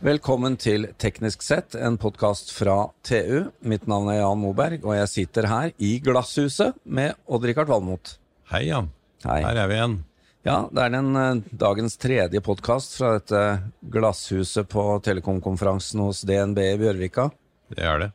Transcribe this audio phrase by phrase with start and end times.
[0.00, 3.50] Velkommen til Teknisk sett, en podkast fra TU.
[3.68, 8.14] Mitt navn er Jan Moberg, og jeg sitter her i Glasshuset med Odd-Rikard Valmot.
[8.48, 8.88] Hei, Jan.
[9.26, 9.42] Hei.
[9.44, 9.98] Her er vi igjen.
[10.48, 13.44] Ja, det er den eh, dagens tredje podkast fra dette
[13.92, 17.28] Glasshuset på Telekomkonferansen hos DNB i Bjørvika.
[17.68, 18.10] Det er det.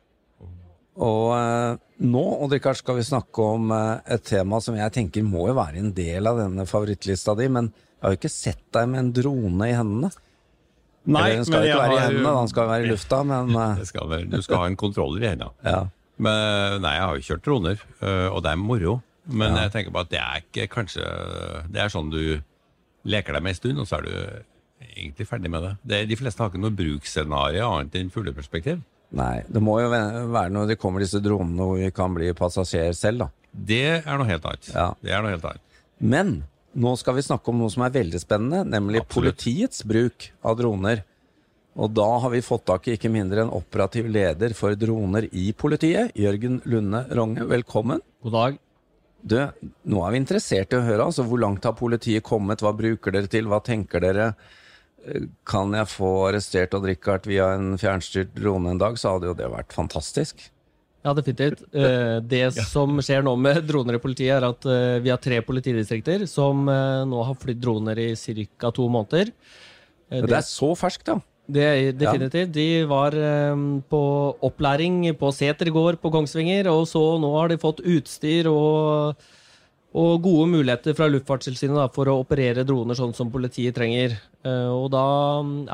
[0.98, 5.46] Og eh, nå, Odd-Rikard, skal vi snakke om eh, et tema som jeg tenker må
[5.52, 8.90] jo være en del av denne favorittlista di, men jeg har jo ikke sett deg
[8.90, 10.16] med en drone i hendene.
[11.06, 13.86] Eller, den skal ikke være i hendene, den skal være i lufta, men eh, Det
[13.92, 15.52] skal være, du skal ha en kontroller i hendene.
[15.76, 15.84] ja.
[16.18, 18.96] Men nei, jeg har jo kjørt droner, øh, og det er moro.
[19.26, 19.62] Men Ja.
[19.66, 21.02] jeg tenker på at det er ikke kanskje
[21.72, 22.38] Det er sånn du
[23.06, 24.12] leker deg med en stund, og så er du
[24.96, 25.72] egentlig ferdig med det.
[25.84, 28.80] det de fleste har ikke noe bruksscenario annet enn fugleperspektiv.
[29.16, 32.90] Nei, det må jo være når det kommer disse dronene hvor vi kan bli passasjer
[32.96, 33.28] selv, da.
[33.52, 34.70] Det er noe helt annet.
[34.74, 34.88] Ja.
[35.02, 35.62] Det er noe helt annet.
[35.98, 36.32] Men
[36.76, 39.14] nå skal vi snakke om noe som er veldig spennende, nemlig Absolutt.
[39.36, 41.02] politiets bruk av droner.
[41.76, 45.50] Og da har vi fått tak i ikke mindre enn operativ leder for droner i
[45.56, 47.44] politiet, Jørgen Lunde Ronge.
[47.50, 48.00] Velkommen.
[48.24, 48.56] God dag.
[49.26, 49.36] Du,
[49.90, 53.12] nå er vi interessert i å høre, altså hvor langt har politiet kommet, hva bruker
[53.16, 54.30] dere til, hva tenker dere?
[55.04, 59.32] Eh, Kan jeg få arrestert Odd Rikard via en fjernstyrt drone en dag, så hadde
[59.32, 60.46] jo det vært fantastisk.
[61.06, 61.62] Ja, definitivt.
[61.70, 65.38] Eh, Det som skjer nå med droner i politiet, er at eh, vi har tre
[65.46, 68.08] politidistrikter som eh, nå har flydd droner i
[68.58, 68.72] ca.
[68.74, 69.30] to måneder.
[70.10, 71.20] Eh, Det er så ferskt, ja.
[71.46, 72.50] Det er definitivt.
[72.50, 73.14] De var
[73.86, 74.00] på
[74.42, 79.14] opplæring på Seter i går på Kongsvinger, og så nå har de fått utstyr og,
[79.96, 84.18] og gode muligheter fra Luftfartstilsynet da, for å operere droner sånn som politiet trenger.
[84.44, 85.04] Eh, og da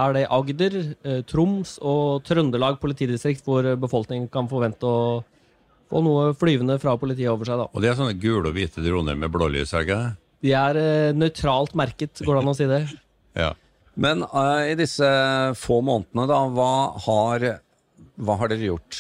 [0.05, 5.23] er det Agder, eh, Troms og Trøndelag politidistrikt hvor befolkningen kan forvente å
[5.91, 7.65] få noe flyvende fra politiet over seg.
[7.65, 7.67] da.
[7.73, 10.15] Og det er sånne gule og hvite droner med blålys, er det ikke det?
[10.43, 12.85] De er eh, nøytralt merket, går det an å si det?
[13.33, 13.55] Ja.
[13.97, 15.07] Men uh, i disse
[15.57, 17.47] få månedene, da, hva har,
[18.21, 18.99] hva har dere gjort?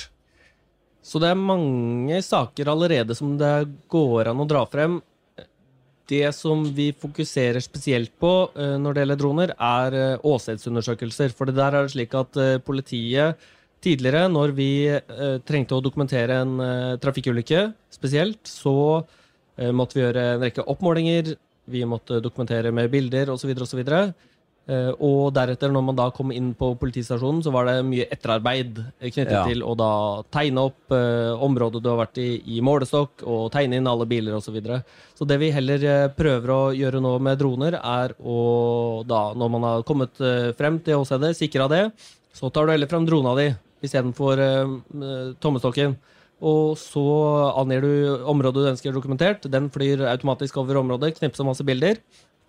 [1.05, 3.53] Så det er mange saker allerede som det
[3.93, 5.03] går an å dra frem.
[6.13, 11.33] Det som vi fokuserer spesielt på eh, når det gjelder droner, er eh, åstedsundersøkelser.
[11.37, 13.41] For det der er det slik at eh, politiet
[13.83, 14.69] tidligere, når vi
[15.43, 16.53] trengte å dokumentere en
[17.03, 19.03] trafikkulykke spesielt, så
[19.75, 21.33] måtte vi gjøre en rekke oppmålinger,
[21.67, 23.51] vi måtte dokumentere med bilder osv.
[23.67, 23.81] osv.
[24.63, 28.77] Uh, og deretter, når man da kom inn på politistasjonen, så var det mye etterarbeid
[29.01, 29.41] eh, knyttet Ja.
[29.49, 33.81] til å da tegne opp eh, området du har vært i i målestokk, og tegne
[33.81, 34.53] inn alle biler osv.
[34.53, 34.83] Så, videre.
[35.19, 39.53] så det vi heller eh, prøver å gjøre nå med droner, er å da, når
[39.57, 41.85] man har kommet eh, frem til åstedet, sikra det,
[42.33, 43.51] så tar du heller frem drona di
[43.83, 45.97] istedenfor uh, tommestokken.
[46.43, 47.03] Og så
[47.59, 49.47] angir du området du ønsker dokumentert.
[49.51, 52.01] Den flyr automatisk over området, knipser masse bilder.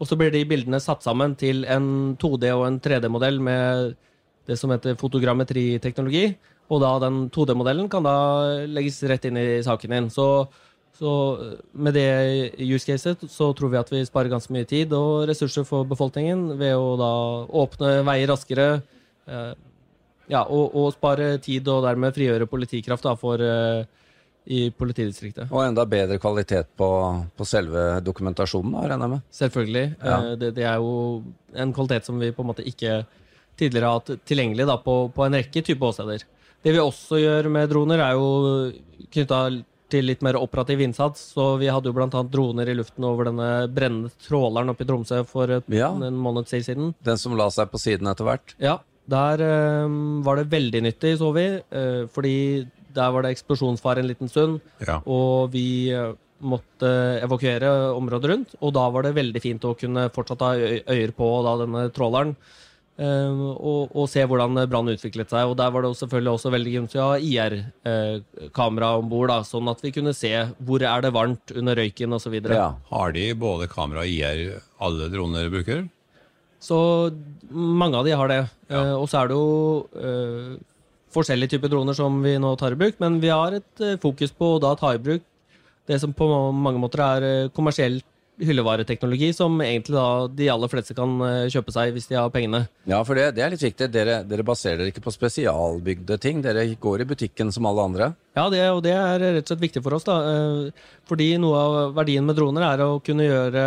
[0.03, 3.93] Og så blir de bildene satt sammen til en 2D- og en 3D-modell med
[4.49, 6.33] det som heter fotogrammetriteknologi.
[6.67, 8.17] Og da den 2D-modellen kan da
[8.67, 10.09] legges rett inn i saken din.
[10.11, 10.27] Så,
[10.99, 11.13] så
[11.71, 12.09] med det
[12.59, 16.49] use caset så tror vi at vi sparer ganske mye tid og ressurser for befolkningen
[16.59, 17.13] ved å da
[17.63, 18.67] åpne veier raskere.
[19.31, 19.53] eh,
[20.31, 24.02] ja, og, og spare tid og dermed frigjøre politikraft da, for, eh,
[24.45, 25.47] i politidistriktet.
[25.51, 26.87] Og enda bedre kvalitet på,
[27.37, 29.21] på selve dokumentasjonen, regner jeg med?
[29.31, 29.85] Selvfølgelig.
[30.03, 30.17] Ja.
[30.19, 31.23] Eh, Det, det er jo
[31.55, 33.05] en kvalitet som vi på en måte ikke
[33.59, 36.23] tidligere har hatt tilgjengelig da, på, på en rekke typer åsteder.
[36.63, 38.71] Det vi også gjør med droner, er jo
[39.13, 39.39] knytta
[39.93, 41.21] til litt mer operativ innsats.
[41.35, 42.07] Så vi hadde jo bl.a.
[42.33, 45.91] droner i luften over denne brennende tråleren oppe i Tromsø for et, Ja.
[45.93, 46.93] en måned siden.
[47.05, 48.55] Den som la seg på siden etter hvert?
[48.63, 51.45] Ja, der øh, var det veldig nyttig, så vi.
[51.75, 52.35] Øh, fordi
[52.95, 54.59] der var det eksplosjonsfare en liten stund.
[54.85, 54.99] Ja.
[55.05, 56.11] Og vi eh,
[56.43, 56.89] måtte
[57.23, 58.55] evakuere området rundt.
[58.61, 61.85] Og da var det veldig fint å kunne fortsatt ha øy- øyer på da, denne
[61.95, 62.35] tråleren.
[62.99, 65.47] eh, og, og se hvordan brannen utviklet seg.
[65.49, 67.21] Og der var det selvfølgelig også veldig gunstig å ha
[67.97, 70.31] IR-kamera om bord, sånn at vi kunne se
[70.63, 72.37] hvor er det varmt under røyken osv.
[72.51, 72.73] Ja.
[72.91, 75.85] Har de både kamera og IR, alle droner bruker?
[76.63, 76.77] Så
[77.51, 78.41] mange av de har det.
[78.71, 78.83] Ja.
[78.83, 80.53] Eh, og så er det jo eh,
[81.13, 84.33] forskjellige typer droner som vi nå tar i bruk, men vi har et eh, fokus
[84.35, 85.23] på å da ta i bruk
[85.89, 86.25] det som på
[86.55, 88.01] mange måter er eh, kommersiell
[88.43, 92.63] hyllevareteknologi, som egentlig da de aller fleste kan eh, kjøpe seg hvis de har pengene.
[92.89, 93.89] Ja, for det, det er litt viktig.
[93.93, 96.41] Dere, dere baserer dere ikke på spesialbygde ting.
[96.45, 98.09] Dere går i butikken som alle andre.
[98.37, 100.07] Ja, det, og det er rett og slett viktig for oss.
[100.07, 100.17] da,
[101.09, 103.65] Fordi noe av verdien med droner er å kunne gjøre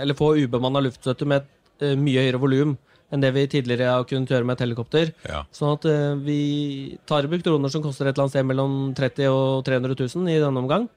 [0.00, 2.76] Eller få ubemanna luftstøtte med et mye høyere volum
[3.12, 5.12] enn det vi tidligere har kunnet gjøre med et helikopter.
[5.28, 5.44] Ja.
[5.54, 8.78] Sånn at uh, vi tar i bruk droner som koster et eller annet sted mellom
[8.98, 10.88] 30 og 300 000 i denne omgang.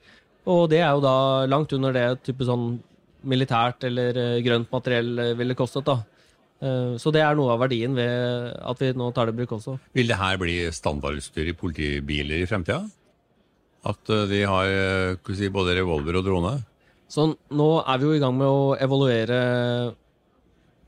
[0.50, 1.17] Og det er jo da
[1.50, 2.71] langt under det type sånn
[3.29, 5.85] militært eller eh, grønt materiell eh, ville kostet.
[5.85, 6.01] da.
[7.00, 9.77] Så det er noe av verdien ved at vi nå tar det i bruk også.
[9.95, 12.81] Vil det her bli standardutstyr i politibiler i fremtida?
[13.88, 14.67] At de har
[15.23, 16.51] si, både revolver og drone?
[17.07, 19.39] Så nå er vi jo i gang med å evaluere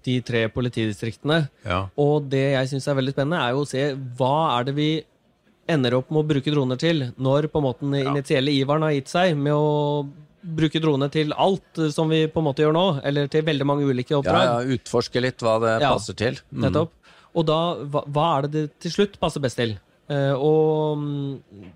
[0.08, 1.44] de tre politidistriktene.
[1.68, 1.84] Ja.
[2.02, 3.86] Og det jeg syns er veldig spennende, er jo å se
[4.20, 4.92] hva er det vi
[5.72, 8.96] ender opp med å bruke droner til, når på en måte den initielle iveren har
[8.96, 10.06] gitt seg med å
[10.42, 13.86] bruke droner til alt som vi på en måte gjør nå, eller til veldig mange
[13.86, 14.42] ulike oppdrag.
[14.48, 16.42] ja, ja utforske litt hva det Ja, passer til.
[16.50, 16.66] Mm.
[16.66, 16.98] Nettopp.
[17.38, 17.60] Og da,
[17.94, 19.78] hva, hva er det det til slutt passer best til?
[20.12, 21.70] Eh, og mm,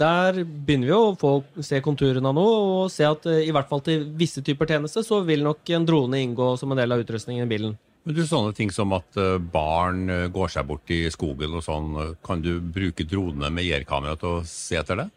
[0.00, 1.32] der begynner vi å få
[1.64, 5.04] se konturene av noe, og se at eh, i hvert fall til visse typer tjenester
[5.06, 7.78] så vil nok en drone inngå som en del av utrustningen i bilen.
[8.08, 11.64] Men du, sånne ting som at eh, barn eh, går seg bort i skogen og
[11.66, 11.92] sånn,
[12.26, 15.10] kan du bruke dronene med IR-kamera til å se etter det?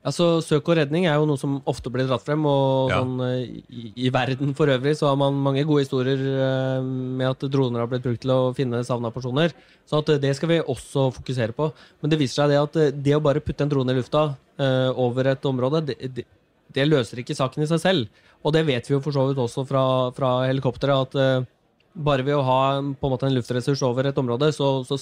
[0.00, 3.02] Altså, Søk og redning er jo noe som ofte blir dratt frem, og Ja.
[3.02, 7.28] sånn, eh, i, i verden for øvrig så har man mange gode historier eh, med
[7.28, 9.52] at droner har blitt brukt til å finne savna personer.
[9.84, 11.68] Så at eh, det skal vi også fokusere på.
[12.00, 14.24] Men det viser seg det at eh, det å bare putte en drone i lufta
[14.56, 16.24] eh, over et område, det, det,
[16.72, 18.08] det løser ikke saken i seg selv.
[18.42, 19.84] Og det vet vi jo for så vidt også fra,
[20.16, 21.44] fra helikopteret, at eh,
[21.92, 24.96] bare ved å ha på en måte en luftressurs over et område, så, så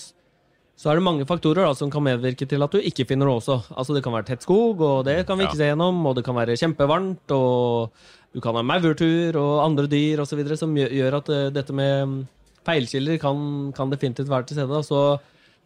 [0.78, 3.40] så er det mange faktorer da, som kan medvirke til at du ikke finner noe
[3.40, 3.56] også.
[3.74, 5.62] Altså Det kan være tett skog, og det kan vi ikke Ja.
[5.64, 5.96] se gjennom.
[6.06, 7.90] Og det kan være kjempevarmt, og
[8.32, 10.44] du kan ha maurtur og andre dyr osv.
[10.56, 12.28] som gjør, at eh, dette med mm,
[12.64, 14.84] feilkilder kan, kan definitivt være til stede.
[14.86, 15.18] Så,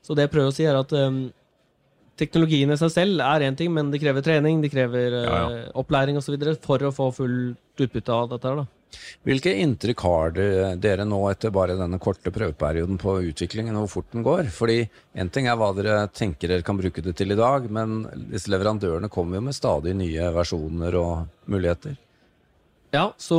[0.02, 1.30] så det jeg prøver å si, er at um,
[2.16, 5.72] teknologien i seg selv er én ting, men det krever trening, det krever eh, Ja,
[5.74, 6.38] opplæring osv.
[6.64, 8.48] for å få fullt utbytte av dette.
[8.48, 8.66] her da.
[9.26, 10.34] Hvilke inntrykk har
[10.82, 14.50] dere nå etter bare denne korte prøveperioden på utviklingen, og hvor fort den går?
[14.52, 14.80] Fordi
[15.14, 18.02] en ting er hva dere tenker dere kan bruke det til i dag, men
[18.32, 21.96] disse leverandørene kommer jo med stadig nye versjoner og muligheter.
[22.92, 23.38] Ja, så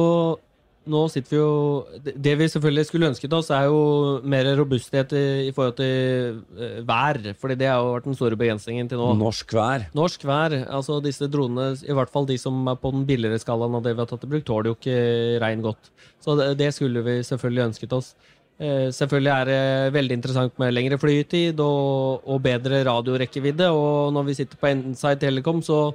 [0.90, 5.24] nå sitter vi jo Det vi selvfølgelig skulle ønsket oss, er jo mer robusthet i,
[5.48, 7.20] i forhold til uh, vær.
[7.40, 9.14] Fordi det har jo vært den store begrensningen til nå.
[9.20, 9.88] Norsk vær.
[9.96, 10.58] Norsk vær.
[10.68, 13.96] Altså disse dronene, i hvert fall de som er på den billigere skalaen av det
[13.96, 15.00] vi har tatt i bruk, tåler jo ikke
[15.44, 15.92] regn godt.
[16.24, 18.14] Så det, det skulle vi selvfølgelig ønsket oss.
[18.60, 23.72] Uh, selvfølgelig er det veldig interessant med lengre flytid og, og bedre radiorekkevidde.
[23.72, 25.86] Og når vi sitter på Inside Telecom, så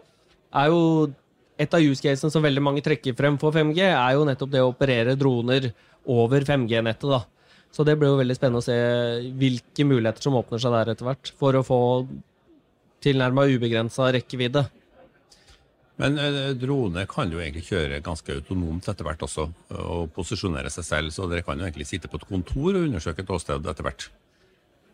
[0.56, 1.10] er jo
[1.58, 4.62] et av use casene som veldig mange trekker frem for 5G, er jo nettopp det
[4.62, 5.72] å operere droner
[6.08, 7.08] over 5G-nettet.
[7.10, 7.24] da.
[7.74, 8.78] Så det blir jo veldig spennende å se
[9.38, 11.80] hvilke muligheter som åpner seg der etter hvert, for å få
[13.04, 14.64] tilnærma ubegrensa rekkevidde.
[15.98, 19.48] Men eh, drone kan jo egentlig kjøre ganske autonomt etter hvert også,
[19.82, 23.26] og posisjonere seg selv, så dere kan jo egentlig sitte på et kontor og undersøke
[23.26, 24.08] et åsted etter hvert.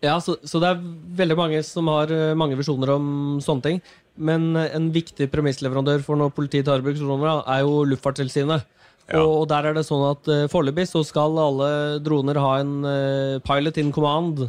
[0.02, 0.82] Ja, så, så det er
[1.20, 3.06] veldig mange som har eh, mange visjoner om
[3.44, 3.80] sånne ting.
[4.16, 8.66] Men eh, en viktig premissleverandør for når politiet tar i bruk droner, er jo Luftfartstilsynet.
[9.12, 9.20] Ja.
[9.20, 11.66] Og der er det sånn at uh, foreløpig så skal alle
[12.00, 14.46] droner ha en eh, pilot in command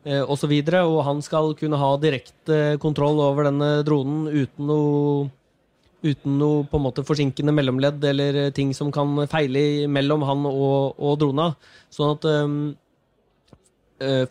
[0.00, 0.48] osv.
[0.48, 5.28] Og, så og han skal kunne ha direkte kontroll over denne dronen uten noe
[6.00, 10.46] Uten noe på en måte forsinkende mellomledd eller eh, ting som kan feile mellom han
[10.48, 11.50] og, og drona.
[11.92, 12.78] Sånn at um, Eh,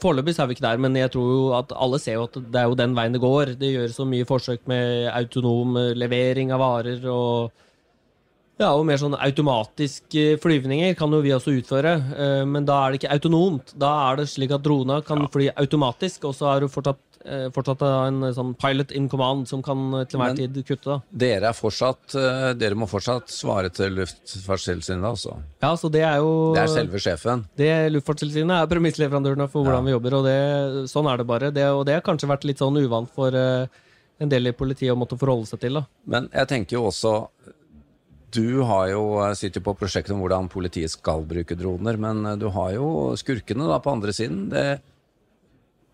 [0.01, 2.38] Foreløpig så er vi ikke der, men jeg tror jo at alle ser jo at
[2.42, 3.54] det er jo den veien det går.
[3.60, 7.51] Det gjøres så mye forsøk med autonom eh, levering av varer og
[8.60, 12.92] ja, og mer sånn automatiske flyvninger kan jo vi også utføre, eh, men da er
[12.92, 13.71] det ikke autonomt.
[13.80, 17.08] Da er det slik at drona kan fly automatisk, og så er du fortsatt, eh,
[17.52, 20.95] fortsatt en eh, sånn pilot in command som kan eh, til enhver tid kutte.
[21.11, 25.35] Dere, er fortsatt, eh, dere må fortsatt svare til Luftfartstilsynet, altså.
[25.61, 27.44] Ja, så det er jo Det er selve sjefen.
[27.59, 29.88] Det Luftfartstilsynet er premissleverandørene for hvordan Ja.
[29.90, 31.52] vi jobber, og det, sånn er det bare.
[31.52, 33.68] Det, og det har kanskje vært litt sånn uvant for eh,
[34.19, 35.73] en del i politiet å måtte forholde seg til.
[35.80, 35.85] da.
[36.06, 37.28] Men jeg tenker jo også
[38.31, 42.35] Du har jo eh, sitter på prosjektet om hvordan politiet skal bruke droner, men eh,
[42.38, 44.49] du har jo skurkene da på andre siden.
[44.52, 44.80] Det,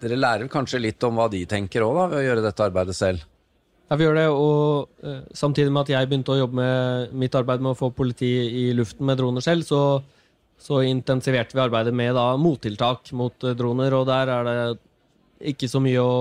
[0.04, 3.24] dere lærer kanskje litt om hva de tenker òg, ved å gjøre dette arbeidet selv.
[3.86, 7.36] Ja, vi gjør det, og eh, Samtidig med at jeg begynte å jobbe med mitt
[7.38, 8.32] arbeid med å få politi
[8.66, 9.82] i luften med droner selv, så,
[10.58, 13.94] så intensiverte vi arbeidet med da, mottiltak mot eh, droner.
[13.94, 14.58] og Der er det
[15.54, 16.18] ikke så mye å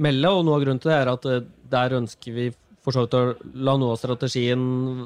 [0.00, 2.48] melde, og noe av grunnen til det er at eh, der ønsker vi
[2.80, 3.24] for så vidt å
[3.66, 4.62] la noe av strategien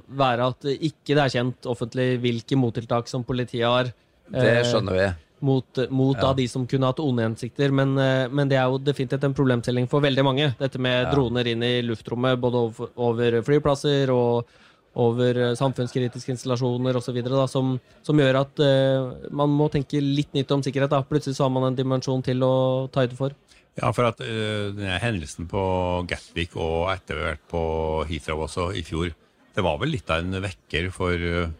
[0.06, 3.90] være at ikke det er kjent offentlig hvilke mottiltak som politiet har.
[4.30, 5.08] Det skjønner vi.
[5.44, 7.72] Mot, mot da de som kunne hatt onde hensikter.
[7.74, 10.50] Men, eh, men det er jo definitivt en problemstilling for veldig mange.
[10.58, 11.10] Dette med Ja.
[11.12, 14.46] droner inn i luftrommet, både over, over flyplasser og
[14.94, 17.18] over eh, samfunnskritiske installasjoner osv.,
[17.50, 17.74] som,
[18.06, 20.92] som gjør at uh, man må tenke litt nytt om sikkerhet.
[20.92, 21.02] Da.
[21.08, 22.54] Plutselig så har man en dimensjon til å
[22.94, 23.34] ta høyde for.
[23.74, 25.64] Ja, for at uh, denne hendelsen på
[26.10, 27.64] Gatwick og etter hvert på
[28.06, 29.10] Heathrow også i fjor,
[29.54, 31.50] det var vel litt av en vekker for, uh,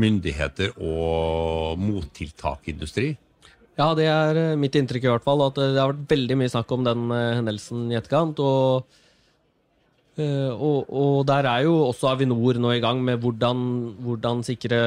[0.00, 3.16] myndigheter og mottiltakindustri?
[3.78, 5.44] Ja, det er eh, mitt inntrykk i hvert fall.
[5.46, 8.42] At eh, det har vært veldig mye snakk om den eh, hendelsen i etterkant.
[8.42, 8.98] Og,
[10.18, 13.60] og, og der er jo også Avinor nå i gang med hvordan,
[14.02, 14.80] hvordan sikre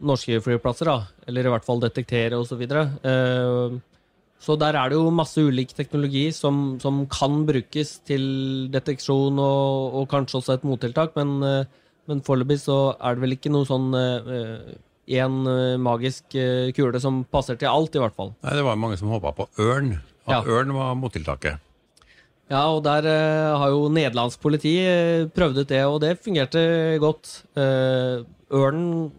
[0.00, 0.88] norske flyplasser.
[0.88, 2.56] da, Eller i hvert fall detektere osv.
[2.56, 2.86] videre.
[4.40, 8.24] så der er det jo masse ulik teknologi som, som kan brukes til
[8.72, 11.68] deteksjon og, og kanskje også et mottiltak, men,
[12.10, 13.88] men foreløpig så er det vel ikke noe sånn
[15.10, 15.38] én
[15.82, 18.34] magisk eh, kule som passer til alt, i hvert fall.
[18.44, 19.96] Nei, Det var mange som håpa på ørn.
[20.26, 20.58] At Ja.
[20.58, 21.58] ørn var mottiltaket.
[22.50, 26.98] Ja, og der eh, har jo nederlandsk politi eh, prøvd ut det, og det fungerte
[27.02, 27.44] godt.
[27.56, 29.12] Eh, Ørnen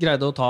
[0.00, 0.48] greide å ta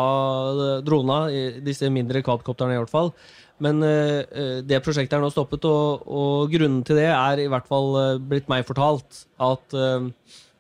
[0.55, 1.27] eh, drona,
[1.67, 3.13] disse mindre quadcopterne i hvert fall.
[3.59, 7.49] Men eh, eh, det prosjektet er nå stoppet, og, og grunnen til det er i
[7.51, 10.07] hvert fall eh, blitt meg fortalt at eh,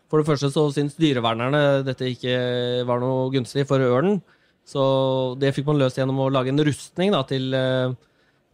[0.08, 2.34] for det første så syns dyrevernerne dette ikke
[2.88, 4.20] var noe gunstig for ørnen.
[4.68, 4.82] Så
[5.40, 7.92] det fikk man løst gjennom å lage en rustning da, til, eh,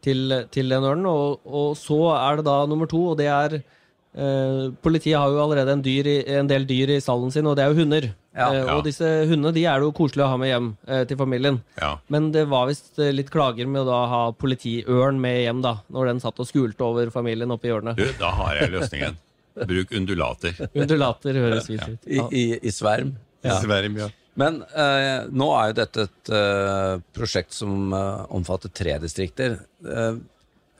[0.02, 1.06] til, til den ørnen.
[1.10, 5.40] Og, og så er det da nummer to, og det er eh, Politiet har jo
[5.42, 6.06] allerede en, dyr
[6.38, 8.10] en del dyr i stallen sin, og det er jo hunder.
[8.34, 8.48] Ja.
[8.50, 8.76] Eh, Ja.
[8.76, 11.60] og disse hundene de er det jo koselig å ha med hjem eh, til familien.
[11.82, 11.92] Ja.
[12.10, 15.76] Men det var visst eh, litt klager med å da ha politiørn med hjem, da,
[15.94, 17.98] når den satt og skulte over familien oppe i hjørnet.
[17.98, 19.18] Du, da har jeg løsningen.
[19.54, 20.56] Bruk undulater.
[20.74, 22.06] Undulater høres fint ut.
[22.10, 22.28] I, Ja.
[22.32, 23.14] i, i sverm.
[23.44, 24.08] Sverm, ja.
[24.34, 29.60] Men eh, nå er jo dette et eh, prosjekt som eh, omfatter tre distrikter.
[29.86, 30.16] Eh,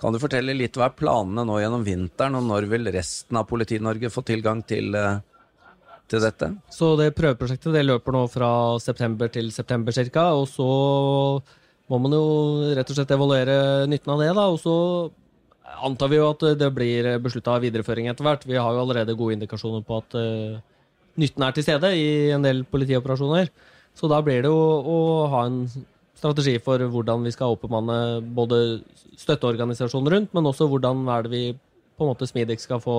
[0.00, 3.47] kan du fortelle litt hva er planene nå gjennom vinteren, og når vil resten av
[3.47, 5.21] Politi-Norge få tilgang til, eh,
[6.11, 6.50] til dette?
[6.75, 8.50] Så det prøveprosjektet det løper nå fra
[8.83, 10.26] september til september ca.
[10.35, 10.66] Og så
[11.93, 12.25] må man jo
[12.75, 14.49] rett og slett evaluere nytten av det, da.
[14.50, 14.75] Og så
[15.83, 18.45] antar vi jo at det blir beslutta videreføring etter hvert.
[18.47, 20.61] Vi har jo allerede gode indikasjoner på at uh,
[21.21, 23.50] nytten er til stede i en del politioperasjoner.
[23.95, 24.99] Så da blir det jo å
[25.31, 25.61] ha en
[26.19, 28.83] strategi for hvordan vi skal oppbemanne både
[29.21, 31.45] støtteorganisasjonen rundt, men også hvordan er det vi
[31.95, 32.97] på en måte smidigst skal få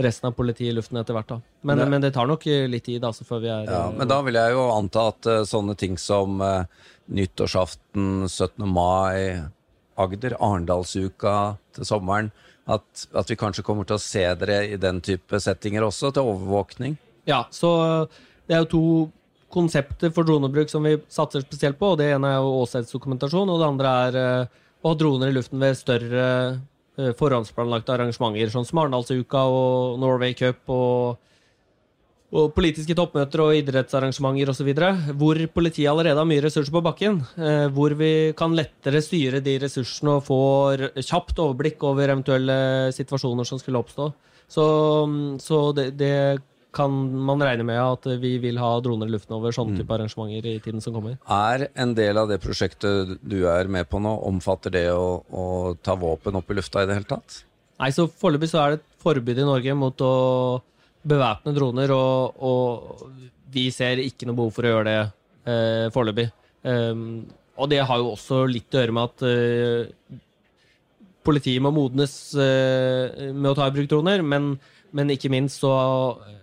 [0.00, 1.28] resten av politiet i luften etter hvert.
[1.28, 1.36] da.
[1.62, 3.88] Men, Men det- men det tar nok eh, litt tid altså, før vi er Ja,
[3.90, 6.64] eh, men da vil jeg jo anta at uh, sånne ting som uh,
[7.12, 8.66] nyttårsaften, 17.
[8.72, 9.42] mai,
[10.00, 12.30] Agder, Arendalsuka til sommeren,
[12.70, 16.28] at, at vi kanskje kommer til å se dere i den type settinger også, til
[16.30, 16.96] overvåkning.
[17.28, 17.72] Ja, så
[18.46, 18.84] det er jo to
[19.52, 21.92] konsepter for dronebruk som vi satser spesielt på.
[21.92, 25.36] og Det ene er jo åstedsdokumentasjon, og det andre er eh, å ha droner i
[25.36, 26.24] luften ved større
[26.96, 31.20] eh, forhåndsplanlagte arrangementer, sånn som Arendalsuka og Norway Cup og,
[32.32, 34.70] og politiske toppmøter og idrettsarrangementer osv.
[35.20, 37.18] Hvor politiet allerede har mye ressurser på bakken.
[37.36, 40.38] eh, Hvor vi kan lettere styre de ressursene og få
[40.96, 42.56] kjapt overblikk over eventuelle
[42.96, 44.12] situasjoner som skulle oppstå.
[44.48, 44.64] Så,
[45.40, 46.16] så det, det
[46.72, 46.90] kan
[47.28, 50.58] man regne med at vi vil ha droner i luften over sånne type arrangementer i
[50.64, 51.18] tiden som kommer.
[51.28, 55.46] Er en del av det prosjektet du er med på nå, omfatter det å, å
[55.84, 57.42] ta våpen opp i lufta i det hele tatt?
[57.82, 60.12] Nei, så Foreløpig så er det et forbud i Norge mot å
[61.08, 63.06] bevæpne droner, og, og
[63.52, 64.98] vi ser ikke noe behov for å gjøre det
[65.50, 66.28] eh, foreløpig.
[66.62, 67.24] Um,
[67.58, 70.20] og det har jo også litt å gjøre med at eh,
[71.26, 74.54] politiet må modnes eh, med å ta i bruk droner, men,
[74.94, 75.72] men ikke minst så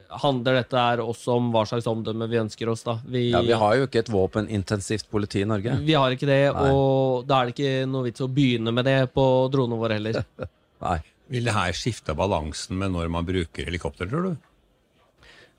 [0.10, 2.82] handler dette her også om hva slags omdømme vi ønsker oss.
[2.86, 2.98] da.
[3.06, 5.75] Vi, Ja, Vi har jo ikke et våpenintensivt politi i Norge.
[5.86, 6.72] vi har ikke det, Nei.
[6.74, 10.24] og da er det ikke noe vits å begynne med det på dronene våre heller.
[10.86, 11.00] Nei.
[11.30, 14.48] Vil det her skifte balansen med når man bruker helikopter, tror du?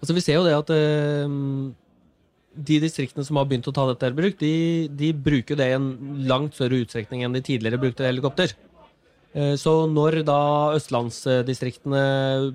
[0.00, 1.34] Altså, vi ser jo det at eh,
[2.70, 4.54] de distriktene som har begynt å ta dette i bruk, de,
[4.88, 5.90] de bruker det i en
[6.28, 8.54] langt større utstrekning enn de tidligere brukte helikopter.
[9.34, 10.40] Eh, Så når da
[10.78, 12.00] østlandsdistriktene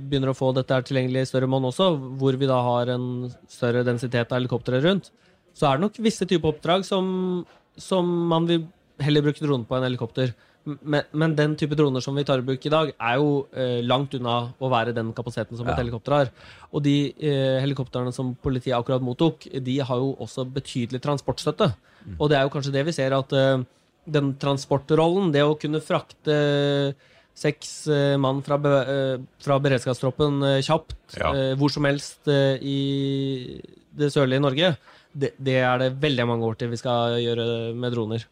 [0.02, 3.30] begynner å få dette her tilgjengelig i større monn også, hvor vi da har en
[3.52, 5.12] større densitet av helikoptre rundt,
[5.56, 7.46] så er det nok visse typer oppdrag som,
[7.80, 8.66] som man vil
[9.00, 10.34] heller bruke drone på enn helikopter.
[10.66, 13.84] Men, men den type droner som vi tar i bruk i dag, er jo eh,
[13.86, 15.84] langt unna å være den kapasiteten som et Ja.
[15.84, 16.32] helikopter har.
[16.74, 21.68] Og de eh, helikoptrene som politiet akkurat mottok, de har jo også betydelig transportstøtte.
[22.20, 23.62] Og det er jo kanskje det vi ser, at eh,
[24.10, 26.96] den transportrollen, det å kunne frakte
[27.36, 31.34] seks eh, mann fra, be, eh, fra beredskapstroppen eh, kjapt Ja.
[31.36, 33.62] eh, hvor som helst eh, i
[33.96, 34.74] det sørlige Norge,
[35.14, 38.26] det, det er det veldig mange år til vi skal gjøre med droner.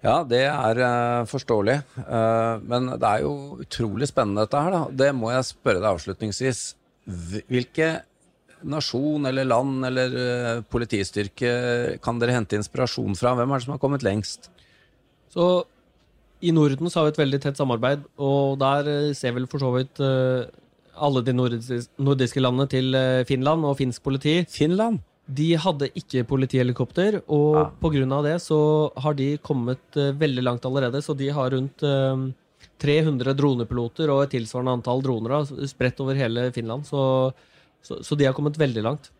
[0.00, 1.80] Ja, det er eh, forståelig.
[2.00, 4.84] Eh, men det er jo utrolig spennende dette her, da.
[5.02, 6.62] Det må jeg spørre deg avslutningsvis.
[7.50, 7.90] Hvilke
[8.70, 11.52] nasjon eller land eller eh, politistyrke
[12.04, 13.34] kan dere hente inspirasjon fra?
[13.36, 14.48] Hvem er det som har kommet lengst?
[15.32, 15.50] Så
[16.40, 19.68] i Norden så har vi et veldig tett samarbeid, og der ser vel for så
[19.74, 22.96] vidt alle de nordiske, nordiske landene til
[23.28, 24.38] Finland og finsk politi.
[24.48, 25.02] Finland?
[25.30, 27.64] De hadde ikke politihelikopter, og ja.
[27.82, 28.60] på grunn av det så
[28.98, 31.02] har de kommet uh, veldig langt allerede.
[31.04, 32.26] Så de har rundt uh,
[32.82, 36.88] 300 dronepiloter og et tilsvarende antall droner da, spredt over hele Finland.
[36.88, 37.02] Så,
[37.84, 39.10] så, så de har kommet veldig langt.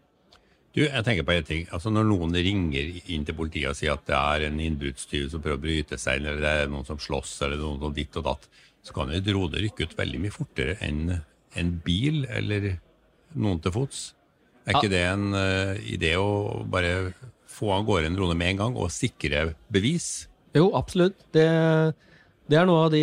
[0.70, 1.64] Du, jeg tenker på en ting.
[1.74, 5.42] Altså Når noen ringer inn til politiet og sier at det er en innbruddstyv som
[5.42, 8.18] prøver å bryte seg inn, eller det er noen som slåss, eller noen som ditt
[8.20, 8.46] og datt,
[8.86, 11.02] så kan jo droner drone rykke ut veldig mye fortere enn
[11.58, 12.76] en bil eller
[13.34, 14.04] noen til fots.
[14.66, 17.12] Er ikke det en uh, idé å bare
[17.50, 20.28] få av gårde en drone med en gang og sikre bevis?
[20.56, 21.18] Jo, absolutt.
[21.34, 21.46] Det,
[22.50, 23.02] det er av de,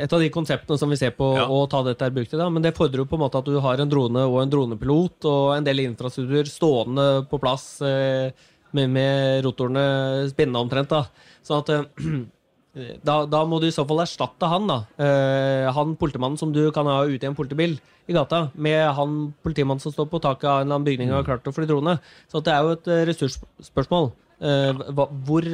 [0.00, 1.46] et av de konseptene som vi ser på Ja.
[1.50, 2.40] å ta dette i bruk til.
[2.40, 2.48] Da.
[2.52, 5.28] Men det fordrer jo på en måte at du har en drone og en dronepilot
[5.28, 8.32] og en del infrastruktur stående på plass eh,
[8.72, 10.88] med, med rotorene spinne omtrent.
[10.92, 11.04] Da.
[11.44, 11.84] Sånn at eh,
[12.72, 14.78] da, da må du i så fall erstatte han, da.
[14.96, 17.76] Eh, han politimannen som du kan ha ute i en politibil
[18.08, 21.20] i gata, med han politimannen som står på taket av en eller annen bygning og
[21.20, 21.98] har klart å fly drone.
[22.32, 24.12] Så det er jo et eh, ressursspørsmål.
[24.42, 25.48] Eh, hva, hvor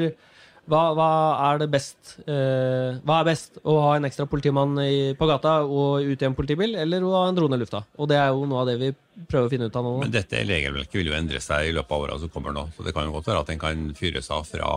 [0.68, 1.10] hva, hva
[1.48, 3.54] er det best eh, Hva er best?
[3.64, 7.14] Å ha en ekstra politimann i, på gata og ute i en politibil, eller å
[7.16, 7.82] ha en drone i lufta?
[7.96, 8.90] Og det er jo noe av det vi
[9.24, 9.94] prøver å finne ut av nå.
[10.04, 12.68] Men dette regelverket vil jo endre seg i løpet av åra som kommer nå.
[12.76, 14.68] Så det kan jo godt være at den kan fyres av fra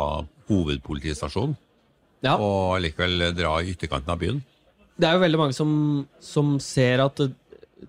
[0.49, 1.59] hovedpolitistasjonen
[2.21, 2.37] Ja.
[2.37, 4.41] og likevel dra i ytterkanten av byen.
[5.01, 5.71] Det er jo veldig mange som,
[6.21, 7.31] som ser at eh,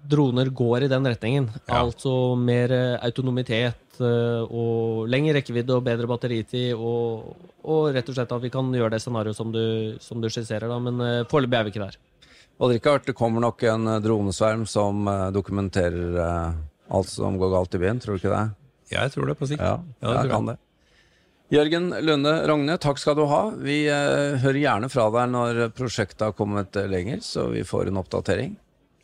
[0.09, 1.51] droner går i den retningen.
[1.67, 1.83] Ja.
[1.83, 6.73] Altså mer eh, autonomitet eh, og lengre rekkevidde og bedre batteritid.
[6.79, 10.31] Og, og rett og slett at vi kan gjøre det scenarioet som du, som du
[10.33, 10.71] skisserer.
[10.71, 10.81] Da.
[10.81, 12.01] Men foreløpig er vi ikke der.
[12.63, 16.61] Og Richard, det kommer nok en eh, dronesverm som eh, dokumenterer eh,
[16.95, 18.45] alt som går galt i byen, tror du ikke det?
[18.93, 19.65] Jeg tror det på sikt.
[19.65, 20.59] Ja, jeg, jeg kan det.
[21.53, 23.43] Jørgen Lunde Rogne, takk skal du ha.
[23.61, 27.91] Vi eh, hører gjerne fra deg når prosjektet har kommet eh, lenger, så vi får
[27.91, 28.55] en oppdatering.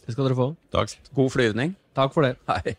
[0.06, 0.46] Det skal dere få.
[0.72, 0.96] Takk.
[1.12, 1.76] God flyvning.
[1.98, 2.40] Takk for det.
[2.48, 2.78] Hei.